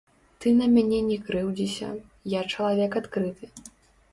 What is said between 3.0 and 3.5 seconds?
адкрыты.